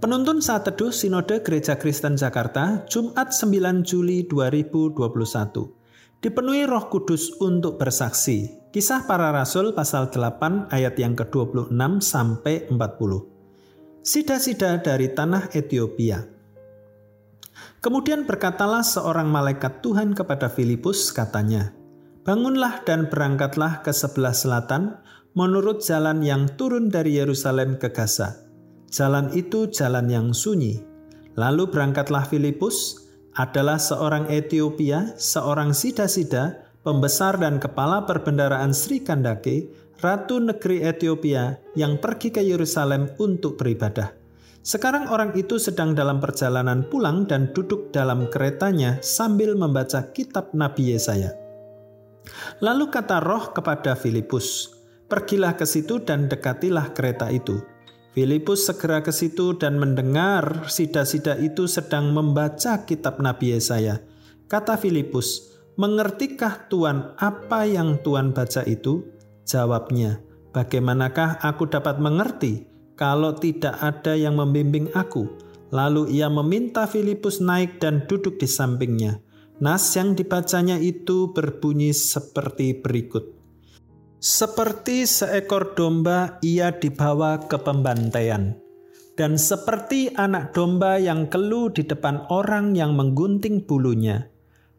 Penuntun 0.00 0.40
saat 0.40 0.64
teduh 0.64 0.88
Sinode 0.88 1.44
Gereja 1.44 1.76
Kristen 1.76 2.16
Jakarta, 2.16 2.88
Jumat 2.88 3.36
9 3.36 3.84
Juli 3.84 4.24
2021. 4.24 4.96
Dipenuhi 6.24 6.64
roh 6.64 6.88
kudus 6.88 7.36
untuk 7.36 7.76
bersaksi. 7.76 8.48
Kisah 8.72 9.04
para 9.04 9.28
Rasul 9.28 9.76
pasal 9.76 10.08
8 10.08 10.72
ayat 10.72 10.96
yang 10.96 11.12
ke-26 11.12 12.00
sampai 12.00 12.72
40. 12.72 12.80
Sida-sida 14.00 14.80
dari 14.80 15.12
tanah 15.12 15.52
Ethiopia. 15.52 16.24
Kemudian 17.84 18.24
berkatalah 18.24 18.80
seorang 18.80 19.28
malaikat 19.28 19.84
Tuhan 19.84 20.16
kepada 20.16 20.48
Filipus 20.48 21.12
katanya, 21.12 21.76
Bangunlah 22.24 22.88
dan 22.88 23.12
berangkatlah 23.12 23.84
ke 23.84 23.92
sebelah 23.92 24.32
selatan 24.32 24.96
menurut 25.36 25.84
jalan 25.84 26.24
yang 26.24 26.48
turun 26.56 26.88
dari 26.88 27.20
Yerusalem 27.20 27.76
ke 27.76 27.92
Gaza 27.92 28.48
Jalan 28.90 29.30
itu 29.38 29.70
jalan 29.70 30.10
yang 30.10 30.34
sunyi. 30.34 30.82
Lalu 31.38 31.70
berangkatlah 31.70 32.26
Filipus, 32.26 33.06
adalah 33.38 33.78
seorang 33.78 34.26
Ethiopia, 34.26 35.14
seorang 35.14 35.70
sida-sida, 35.70 36.66
pembesar 36.82 37.38
dan 37.38 37.62
kepala 37.62 38.02
perbendaraan 38.02 38.74
Sri 38.74 38.98
Kandake, 39.06 39.70
ratu 40.02 40.42
negeri 40.42 40.82
Ethiopia 40.82 41.62
yang 41.78 42.02
pergi 42.02 42.34
ke 42.34 42.42
Yerusalem 42.42 43.14
untuk 43.22 43.60
beribadah. 43.60 44.10
Sekarang 44.60 45.08
orang 45.08 45.32
itu 45.38 45.56
sedang 45.56 45.96
dalam 45.96 46.20
perjalanan 46.20 46.84
pulang 46.84 47.24
dan 47.24 47.54
duduk 47.56 47.94
dalam 47.94 48.28
keretanya 48.28 49.00
sambil 49.00 49.56
membaca 49.56 50.12
kitab 50.12 50.52
Nabi 50.52 50.92
Yesaya. 50.98 51.32
Lalu 52.60 52.92
kata 52.92 53.24
roh 53.24 53.56
kepada 53.56 53.96
Filipus, 53.96 54.76
Pergilah 55.10 55.58
ke 55.58 55.66
situ 55.66 55.98
dan 56.06 56.30
dekatilah 56.30 56.94
kereta 56.94 57.34
itu. 57.34 57.58
Filipus 58.10 58.66
segera 58.66 59.06
ke 59.06 59.14
situ 59.14 59.54
dan 59.54 59.78
mendengar 59.78 60.66
sida-sida 60.66 61.38
itu 61.38 61.70
sedang 61.70 62.10
membaca 62.10 62.82
kitab 62.82 63.22
Nabi 63.22 63.54
Yesaya. 63.54 64.02
Kata 64.50 64.74
Filipus, 64.74 65.54
"Mengertikah 65.78 66.66
Tuhan 66.66 67.14
apa 67.14 67.70
yang 67.70 68.02
Tuhan 68.02 68.34
baca 68.34 68.66
itu?" 68.66 69.06
Jawabnya, 69.46 70.18
"Bagaimanakah 70.50 71.38
aku 71.38 71.70
dapat 71.70 72.02
mengerti 72.02 72.66
kalau 72.98 73.38
tidak 73.38 73.78
ada 73.78 74.18
yang 74.18 74.34
membimbing 74.34 74.90
aku?" 74.90 75.30
Lalu 75.70 76.18
ia 76.18 76.26
meminta 76.26 76.90
Filipus 76.90 77.38
naik 77.38 77.78
dan 77.78 78.10
duduk 78.10 78.42
di 78.42 78.50
sampingnya. 78.50 79.22
Nas 79.62 79.86
yang 79.94 80.18
dibacanya 80.18 80.82
itu 80.82 81.30
berbunyi 81.30 81.94
seperti 81.94 82.82
berikut. 82.82 83.39
Seperti 84.20 85.08
seekor 85.08 85.72
domba 85.72 86.36
ia 86.44 86.76
dibawa 86.76 87.40
ke 87.40 87.56
pembantaian, 87.56 88.52
dan 89.16 89.40
seperti 89.40 90.12
anak 90.12 90.52
domba 90.52 91.00
yang 91.00 91.24
keluh 91.32 91.72
di 91.72 91.88
depan 91.88 92.28
orang 92.28 92.76
yang 92.76 92.92
menggunting 92.92 93.64
bulunya, 93.64 94.28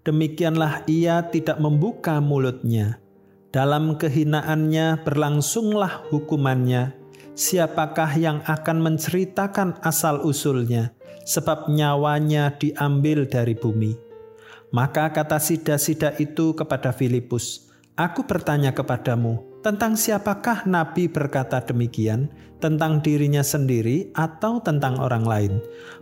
demikianlah 0.06 0.86
ia 0.86 1.26
tidak 1.34 1.58
membuka 1.58 2.22
mulutnya. 2.22 3.02
Dalam 3.50 3.98
kehinaannya 3.98 5.02
berlangsunglah 5.02 6.14
hukumannya. 6.14 7.02
Siapakah 7.34 8.22
yang 8.22 8.46
akan 8.46 8.78
menceritakan 8.78 9.82
asal-usulnya, 9.82 10.94
sebab 11.26 11.66
nyawanya 11.66 12.54
diambil 12.62 13.26
dari 13.26 13.58
bumi? 13.58 13.98
Maka 14.70 15.10
kata 15.10 15.42
sida-sida 15.42 16.14
itu 16.22 16.54
kepada 16.54 16.94
Filipus, 16.94 17.71
Aku 18.00 18.24
bertanya 18.24 18.72
kepadamu, 18.72 19.44
tentang 19.60 20.00
siapakah 20.00 20.64
Nabi 20.64 21.12
berkata 21.12 21.60
demikian, 21.60 22.32
tentang 22.64 23.04
dirinya 23.04 23.44
sendiri 23.44 24.16
atau 24.16 24.64
tentang 24.64 24.96
orang 24.96 25.28
lain? 25.28 25.54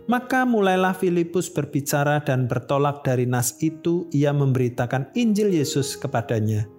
Maka 0.06 0.46
mulailah 0.46 0.94
Filipus 0.94 1.50
berbicara 1.50 2.22
dan 2.22 2.46
bertolak 2.46 3.02
dari 3.02 3.26
nas 3.26 3.58
itu, 3.58 4.06
ia 4.14 4.30
memberitakan 4.30 5.10
Injil 5.18 5.50
Yesus 5.50 5.98
kepadanya. 5.98 6.70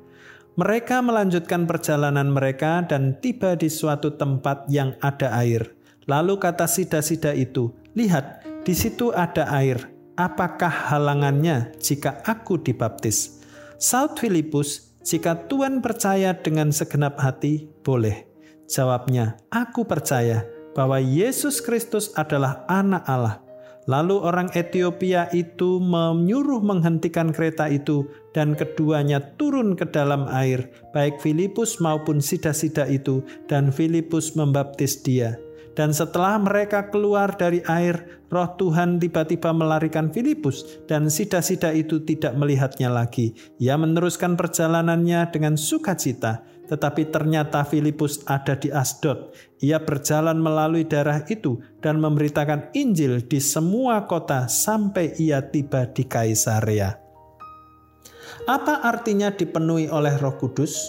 Mereka 0.56 1.04
melanjutkan 1.04 1.68
perjalanan 1.68 2.32
mereka 2.32 2.84
dan 2.84 3.20
tiba 3.20 3.56
di 3.56 3.72
suatu 3.72 4.16
tempat 4.16 4.68
yang 4.72 4.96
ada 5.04 5.32
air. 5.44 5.76
Lalu 6.08 6.40
kata 6.40 6.68
sida-sida 6.68 7.32
itu, 7.32 7.72
"Lihat, 7.96 8.48
di 8.64 8.76
situ 8.76 9.16
ada 9.16 9.48
air. 9.48 9.92
Apakah 10.16 10.92
halangannya 10.92 11.72
jika 11.80 12.20
aku 12.28 12.60
dibaptis?" 12.60 13.40
Saud 13.80 14.20
Filipus, 14.20 14.91
jika 15.01 15.50
Tuhan 15.50 15.81
percaya 15.81 16.38
dengan 16.38 16.69
segenap 16.69 17.17
hati, 17.17 17.66
boleh. 17.81 18.29
Jawabnya, 18.69 19.41
aku 19.50 19.84
percaya 19.84 20.45
bahwa 20.78 21.01
Yesus 21.01 21.59
Kristus 21.59 22.13
adalah 22.16 22.63
anak 22.69 23.03
Allah. 23.09 23.41
Lalu 23.89 24.22
orang 24.22 24.53
Ethiopia 24.53 25.25
itu 25.34 25.81
menyuruh 25.81 26.62
menghentikan 26.62 27.34
kereta 27.34 27.66
itu 27.66 28.06
dan 28.29 28.53
keduanya 28.53 29.19
turun 29.41 29.73
ke 29.73 29.89
dalam 29.89 30.29
air, 30.29 30.69
baik 30.94 31.18
Filipus 31.18 31.81
maupun 31.81 32.22
sida-sida 32.22 32.85
itu, 32.85 33.25
dan 33.50 33.73
Filipus 33.73 34.38
membaptis 34.38 35.01
dia. 35.01 35.33
Dan 35.72 35.96
setelah 35.96 36.36
mereka 36.36 36.92
keluar 36.92 37.32
dari 37.40 37.64
air, 37.64 38.24
roh 38.28 38.50
Tuhan 38.59 39.00
tiba-tiba 39.00 39.56
melarikan 39.56 40.12
Filipus 40.12 40.84
dan 40.84 41.08
sida-sida 41.08 41.72
itu 41.72 42.04
tidak 42.04 42.36
melihatnya 42.36 42.92
lagi. 42.92 43.32
Ia 43.56 43.80
meneruskan 43.80 44.36
perjalanannya 44.36 45.31
dengan 45.31 45.56
sukacita, 45.56 46.44
tetapi 46.68 47.08
ternyata 47.08 47.64
Filipus 47.64 48.20
ada 48.28 48.60
di 48.60 48.68
Asdod. 48.68 49.31
Ia 49.64 49.80
berjalan 49.80 50.40
melalui 50.44 50.84
daerah 50.84 51.24
itu 51.31 51.64
dan 51.80 52.04
memberitakan 52.04 52.76
Injil 52.76 53.24
di 53.24 53.40
semua 53.40 54.08
kota 54.12 54.52
sampai 54.52 55.16
ia 55.24 55.40
tiba 55.40 55.88
di 55.88 56.04
Kaisarea. 56.04 57.00
Apa 58.48 58.84
artinya 58.88 59.31
dipenuhi 59.31 59.88
oleh 59.88 60.16
Roh 60.20 60.36
Kudus? 60.36 60.80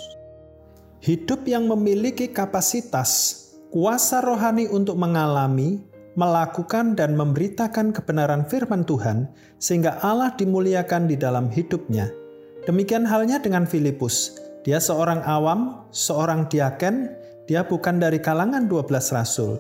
Hidup 1.03 1.51
yang 1.51 1.67
memiliki 1.67 2.31
kapasitas 2.31 3.42
kuasa 3.73 4.21
rohani 4.21 4.69
untuk 4.69 5.01
mengalami, 5.01 5.81
melakukan, 6.13 6.93
dan 6.93 7.17
memberitakan 7.17 7.97
kebenaran 7.97 8.45
firman 8.45 8.85
Tuhan, 8.85 9.33
sehingga 9.57 9.97
Allah 10.05 10.37
dimuliakan 10.37 11.09
di 11.09 11.17
dalam 11.17 11.49
hidupnya. 11.49 12.13
Demikian 12.69 13.09
halnya 13.09 13.41
dengan 13.41 13.65
Filipus. 13.65 14.37
Dia 14.63 14.79
seorang 14.79 15.25
awam, 15.25 15.89
seorang 15.91 16.53
diaken, 16.53 17.11
dia 17.49 17.65
bukan 17.65 17.99
dari 17.99 18.21
kalangan 18.21 18.69
12 18.69 19.11
rasul. 19.11 19.59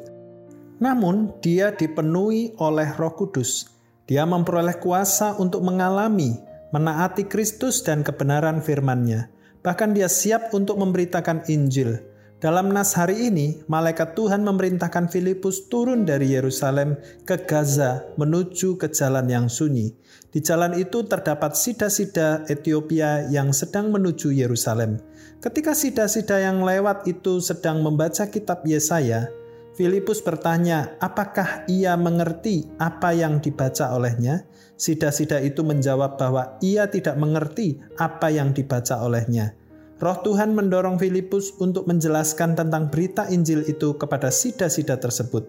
Namun, 0.78 1.32
dia 1.40 1.72
dipenuhi 1.72 2.54
oleh 2.60 2.92
Roh 3.00 3.16
Kudus. 3.16 3.72
Dia 4.06 4.28
memperoleh 4.28 4.76
kuasa 4.76 5.40
untuk 5.40 5.64
mengalami, 5.64 6.36
menaati 6.70 7.26
Kristus 7.26 7.80
dan 7.80 8.04
kebenaran 8.04 8.60
firman-Nya. 8.60 9.32
Bahkan 9.64 9.96
dia 9.96 10.06
siap 10.06 10.52
untuk 10.54 10.78
memberitakan 10.78 11.46
Injil, 11.48 12.11
dalam 12.42 12.74
nas 12.74 12.98
hari 12.98 13.30
ini, 13.30 13.62
malaikat 13.70 14.18
Tuhan 14.18 14.42
memerintahkan 14.42 15.06
Filipus 15.06 15.70
turun 15.70 16.02
dari 16.02 16.34
Yerusalem 16.34 16.98
ke 17.22 17.38
Gaza 17.46 18.02
menuju 18.18 18.82
ke 18.82 18.90
jalan 18.90 19.30
yang 19.30 19.46
sunyi. 19.46 19.94
Di 20.34 20.42
jalan 20.42 20.74
itu 20.74 21.06
terdapat 21.06 21.54
sida-sida 21.54 22.42
Ethiopia 22.50 23.30
yang 23.30 23.54
sedang 23.54 23.94
menuju 23.94 24.34
Yerusalem. 24.34 24.98
Ketika 25.38 25.70
sida-sida 25.70 26.42
yang 26.42 26.66
lewat 26.66 27.06
itu 27.06 27.38
sedang 27.38 27.78
membaca 27.78 28.26
kitab 28.26 28.66
Yesaya, 28.66 29.30
Filipus 29.78 30.18
bertanya, 30.18 30.98
apakah 30.98 31.62
ia 31.70 31.94
mengerti 31.94 32.66
apa 32.82 33.14
yang 33.14 33.38
dibaca 33.38 33.94
olehnya? 33.94 34.50
Sida-sida 34.74 35.38
itu 35.38 35.62
menjawab 35.62 36.18
bahwa 36.18 36.58
ia 36.58 36.90
tidak 36.90 37.14
mengerti 37.22 37.78
apa 38.02 38.34
yang 38.34 38.50
dibaca 38.50 38.98
olehnya. 38.98 39.54
Roh 40.02 40.18
Tuhan 40.26 40.58
mendorong 40.58 40.98
Filipus 40.98 41.54
untuk 41.62 41.86
menjelaskan 41.86 42.58
tentang 42.58 42.90
berita 42.90 43.30
Injil 43.30 43.62
itu 43.70 43.94
kepada 43.94 44.34
sida-sida 44.34 44.98
tersebut. 44.98 45.46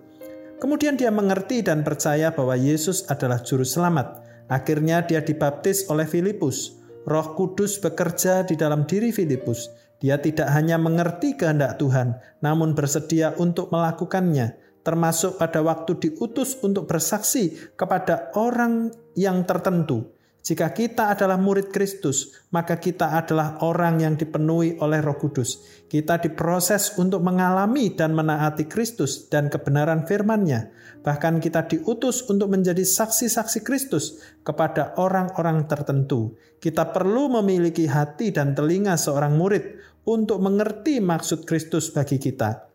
Kemudian 0.62 0.94
dia 0.94 1.10
mengerti 1.10 1.66
dan 1.66 1.82
percaya 1.82 2.30
bahwa 2.30 2.54
Yesus 2.54 3.10
adalah 3.10 3.42
juru 3.42 3.66
selamat. 3.66 4.22
Akhirnya 4.54 5.02
dia 5.02 5.26
dibaptis 5.26 5.90
oleh 5.90 6.06
Filipus. 6.06 6.78
Roh 7.10 7.34
Kudus 7.34 7.82
bekerja 7.82 8.46
di 8.46 8.54
dalam 8.54 8.86
diri 8.86 9.10
Filipus. 9.10 9.74
Dia 9.98 10.22
tidak 10.22 10.54
hanya 10.54 10.78
mengerti 10.78 11.34
kehendak 11.34 11.82
Tuhan, 11.82 12.22
namun 12.46 12.78
bersedia 12.78 13.34
untuk 13.42 13.74
melakukannya, 13.74 14.54
termasuk 14.86 15.42
pada 15.42 15.66
waktu 15.66 15.98
diutus 15.98 16.62
untuk 16.62 16.86
bersaksi 16.86 17.58
kepada 17.74 18.30
orang 18.38 18.94
yang 19.18 19.50
tertentu. 19.50 20.14
Jika 20.44 20.76
kita 20.76 21.16
adalah 21.16 21.40
murid 21.40 21.72
Kristus, 21.72 22.36
maka 22.52 22.76
kita 22.76 23.16
adalah 23.16 23.64
orang 23.64 24.04
yang 24.04 24.20
dipenuhi 24.20 24.76
oleh 24.84 25.00
Roh 25.00 25.16
Kudus. 25.16 25.64
Kita 25.88 26.20
diproses 26.20 27.00
untuk 27.00 27.24
mengalami 27.24 27.96
dan 27.96 28.12
menaati 28.12 28.68
Kristus 28.68 29.32
dan 29.32 29.48
kebenaran 29.48 30.04
firman-Nya. 30.04 30.68
Bahkan 31.00 31.40
kita 31.40 31.72
diutus 31.72 32.28
untuk 32.28 32.52
menjadi 32.52 32.84
saksi-saksi 32.84 33.64
Kristus 33.64 34.20
kepada 34.44 34.92
orang-orang 35.00 35.64
tertentu. 35.64 36.36
Kita 36.60 36.92
perlu 36.92 37.40
memiliki 37.40 37.88
hati 37.88 38.36
dan 38.36 38.52
telinga 38.52 39.00
seorang 39.00 39.40
murid 39.40 39.80
untuk 40.04 40.44
mengerti 40.44 41.00
maksud 41.00 41.48
Kristus 41.48 41.88
bagi 41.96 42.20
kita. 42.20 42.68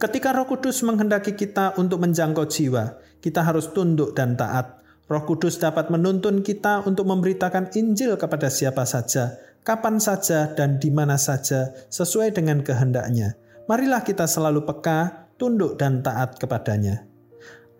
Ketika 0.00 0.32
Roh 0.32 0.48
Kudus 0.48 0.80
menghendaki 0.80 1.36
kita 1.36 1.76
untuk 1.76 2.00
menjangkau 2.00 2.48
jiwa, 2.48 2.96
kita 3.20 3.44
harus 3.44 3.68
tunduk 3.68 4.16
dan 4.16 4.32
taat. 4.32 4.79
Roh 5.10 5.26
Kudus 5.26 5.58
dapat 5.58 5.90
menuntun 5.90 6.46
kita 6.46 6.86
untuk 6.86 7.10
memberitakan 7.10 7.74
Injil 7.74 8.14
kepada 8.14 8.46
siapa 8.46 8.86
saja, 8.86 9.42
kapan 9.66 9.98
saja, 9.98 10.54
dan 10.54 10.78
di 10.78 10.86
mana 10.94 11.18
saja, 11.18 11.74
sesuai 11.90 12.30
dengan 12.30 12.62
kehendaknya. 12.62 13.34
Marilah 13.66 14.06
kita 14.06 14.30
selalu 14.30 14.62
peka, 14.62 15.26
tunduk, 15.34 15.74
dan 15.82 16.06
taat 16.06 16.38
kepadanya. 16.38 17.10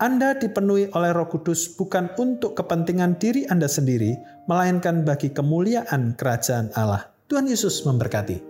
Anda 0.02 0.34
dipenuhi 0.34 0.90
oleh 0.90 1.14
Roh 1.14 1.30
Kudus 1.30 1.70
bukan 1.78 2.10
untuk 2.18 2.58
kepentingan 2.58 3.22
diri 3.22 3.46
Anda 3.46 3.70
sendiri, 3.70 4.18
melainkan 4.50 5.06
bagi 5.06 5.30
kemuliaan 5.30 6.18
kerajaan 6.18 6.74
Allah. 6.74 7.14
Tuhan 7.30 7.46
Yesus 7.46 7.86
memberkati. 7.86 8.49